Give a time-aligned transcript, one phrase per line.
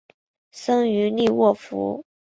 [0.49, 2.03] 生于利沃夫。